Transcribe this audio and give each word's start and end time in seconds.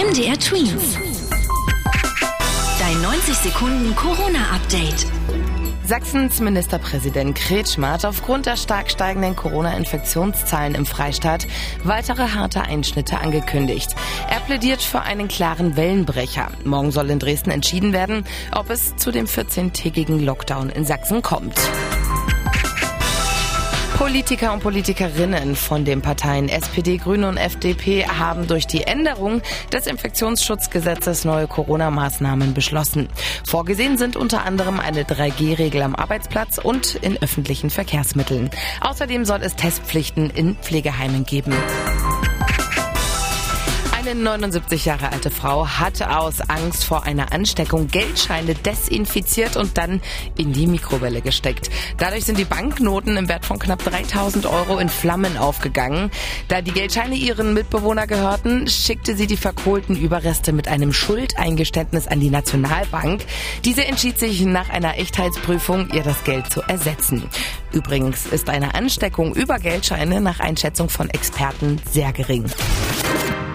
MDR 0.00 0.38
Twins. 0.38 0.96
Dein 2.78 3.02
90 3.02 3.34
Sekunden 3.34 3.94
Corona-Update. 3.94 5.06
Sachsens 5.84 6.40
Ministerpräsident 6.40 7.36
Kretschmer 7.36 7.92
hat 7.92 8.06
aufgrund 8.06 8.46
der 8.46 8.56
stark 8.56 8.90
steigenden 8.90 9.36
Corona-Infektionszahlen 9.36 10.74
im 10.74 10.86
Freistaat 10.86 11.46
weitere 11.84 12.28
harte 12.28 12.62
Einschnitte 12.62 13.18
angekündigt. 13.18 13.94
Er 14.30 14.40
plädiert 14.40 14.80
für 14.80 15.02
einen 15.02 15.28
klaren 15.28 15.76
Wellenbrecher. 15.76 16.50
Morgen 16.64 16.92
soll 16.92 17.10
in 17.10 17.18
Dresden 17.18 17.50
entschieden 17.50 17.92
werden, 17.92 18.24
ob 18.52 18.70
es 18.70 18.96
zu 18.96 19.10
dem 19.10 19.26
14-tägigen 19.26 20.24
Lockdown 20.24 20.70
in 20.70 20.86
Sachsen 20.86 21.20
kommt. 21.20 21.60
Politiker 24.00 24.54
und 24.54 24.60
Politikerinnen 24.60 25.54
von 25.54 25.84
den 25.84 26.00
Parteien 26.00 26.48
SPD, 26.48 26.96
Grüne 26.96 27.28
und 27.28 27.36
FDP 27.36 28.06
haben 28.06 28.46
durch 28.46 28.66
die 28.66 28.84
Änderung 28.84 29.42
des 29.74 29.86
Infektionsschutzgesetzes 29.86 31.26
neue 31.26 31.46
Corona-Maßnahmen 31.46 32.54
beschlossen. 32.54 33.10
Vorgesehen 33.44 33.98
sind 33.98 34.16
unter 34.16 34.46
anderem 34.46 34.80
eine 34.80 35.02
3G-Regel 35.02 35.82
am 35.82 35.94
Arbeitsplatz 35.94 36.56
und 36.56 36.94
in 36.94 37.20
öffentlichen 37.20 37.68
Verkehrsmitteln. 37.68 38.48
Außerdem 38.80 39.26
soll 39.26 39.42
es 39.42 39.54
Testpflichten 39.54 40.30
in 40.30 40.56
Pflegeheimen 40.56 41.26
geben. 41.26 41.52
Eine 44.00 44.14
79 44.14 44.86
Jahre 44.86 45.12
alte 45.12 45.30
Frau 45.30 45.68
hat 45.68 46.00
aus 46.00 46.40
Angst 46.40 46.84
vor 46.84 47.04
einer 47.04 47.34
Ansteckung 47.34 47.86
Geldscheine 47.88 48.54
desinfiziert 48.54 49.56
und 49.58 49.76
dann 49.76 50.00
in 50.38 50.54
die 50.54 50.66
Mikrowelle 50.66 51.20
gesteckt. 51.20 51.68
Dadurch 51.98 52.24
sind 52.24 52.38
die 52.38 52.46
Banknoten 52.46 53.18
im 53.18 53.28
Wert 53.28 53.44
von 53.44 53.58
knapp 53.58 53.84
3000 53.84 54.46
Euro 54.46 54.78
in 54.78 54.88
Flammen 54.88 55.36
aufgegangen. 55.36 56.10
Da 56.48 56.62
die 56.62 56.72
Geldscheine 56.72 57.14
ihren 57.14 57.52
Mitbewohner 57.52 58.06
gehörten, 58.06 58.68
schickte 58.68 59.14
sie 59.14 59.26
die 59.26 59.36
verkohlten 59.36 59.96
Überreste 59.96 60.54
mit 60.54 60.66
einem 60.66 60.94
Schuldeingeständnis 60.94 62.08
an 62.08 62.20
die 62.20 62.30
Nationalbank. 62.30 63.26
Diese 63.66 63.84
entschied 63.84 64.18
sich 64.18 64.40
nach 64.46 64.70
einer 64.70 64.96
Echtheitsprüfung, 64.96 65.90
ihr 65.92 66.04
das 66.04 66.24
Geld 66.24 66.50
zu 66.50 66.62
ersetzen. 66.62 67.28
Übrigens 67.70 68.24
ist 68.24 68.48
eine 68.48 68.74
Ansteckung 68.74 69.34
über 69.34 69.58
Geldscheine 69.58 70.22
nach 70.22 70.40
Einschätzung 70.40 70.88
von 70.88 71.10
Experten 71.10 71.82
sehr 71.92 72.14
gering. 72.14 72.46